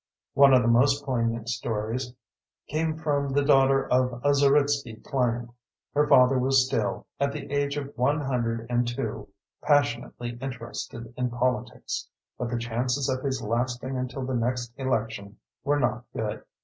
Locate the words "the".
0.63-0.67, 3.33-3.43, 7.31-7.51, 12.49-12.57, 14.25-14.33